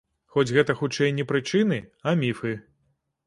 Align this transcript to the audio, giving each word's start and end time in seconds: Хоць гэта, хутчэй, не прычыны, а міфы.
Хоць 0.35 0.51
гэта, 0.55 0.75
хутчэй, 0.79 1.11
не 1.17 1.25
прычыны, 1.31 1.77
а 2.09 2.15
міфы. 2.25 2.57